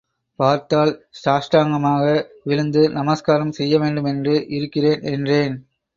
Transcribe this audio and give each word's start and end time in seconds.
பார்த்தால் 0.39 0.93
சாஷ்டாங்கமாக 1.25 2.05
விழுந்து 2.43 2.89
நமஸ்காரம் 2.89 3.51
செய்யவேண்டுமென்று 3.51 4.35
இருக்கிறேன் 4.49 5.03
என்றேன். 5.11 5.55